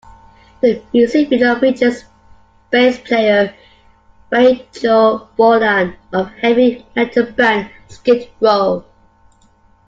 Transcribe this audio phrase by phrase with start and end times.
[0.61, 2.05] The music video features
[2.71, 3.53] bass player
[4.31, 8.83] Rachel Bolan of Heavy Metal band Skid Row.